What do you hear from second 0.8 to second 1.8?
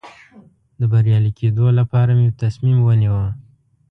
بریالي کېدو